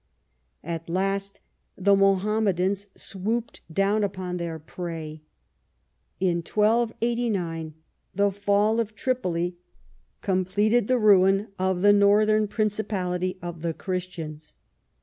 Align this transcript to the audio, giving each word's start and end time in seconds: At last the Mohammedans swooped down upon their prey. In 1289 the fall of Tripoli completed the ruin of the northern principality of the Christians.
At 0.63 0.89
last 0.89 1.41
the 1.77 1.95
Mohammedans 1.95 2.87
swooped 2.95 3.61
down 3.71 4.03
upon 4.03 4.37
their 4.37 4.57
prey. 4.57 5.21
In 6.19 6.37
1289 6.37 7.75
the 8.15 8.31
fall 8.31 8.79
of 8.79 8.95
Tripoli 8.95 9.57
completed 10.21 10.87
the 10.87 10.97
ruin 10.97 11.49
of 11.59 11.83
the 11.83 11.93
northern 11.93 12.47
principality 12.47 13.37
of 13.43 13.61
the 13.61 13.75
Christians. 13.75 14.55